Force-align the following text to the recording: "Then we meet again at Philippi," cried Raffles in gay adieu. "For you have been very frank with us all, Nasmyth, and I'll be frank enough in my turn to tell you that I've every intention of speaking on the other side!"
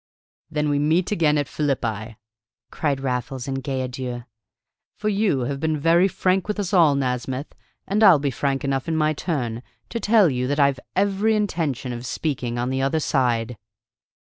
"Then 0.49 0.69
we 0.69 0.79
meet 0.79 1.11
again 1.11 1.37
at 1.37 1.47
Philippi," 1.47 2.17
cried 2.71 3.01
Raffles 3.01 3.47
in 3.47 3.61
gay 3.61 3.81
adieu. 3.83 4.23
"For 4.95 5.09
you 5.09 5.41
have 5.41 5.59
been 5.59 5.77
very 5.79 6.07
frank 6.07 6.47
with 6.47 6.59
us 6.59 6.73
all, 6.73 6.95
Nasmyth, 6.95 7.53
and 7.85 8.01
I'll 8.03 8.17
be 8.17 8.31
frank 8.31 8.63
enough 8.63 8.87
in 8.87 8.97
my 8.97 9.13
turn 9.13 9.61
to 9.89 9.99
tell 9.99 10.27
you 10.27 10.47
that 10.47 10.59
I've 10.59 10.79
every 10.95 11.35
intention 11.35 11.93
of 11.93 12.07
speaking 12.07 12.57
on 12.57 12.71
the 12.71 12.81
other 12.81 12.99
side!" 12.99 13.59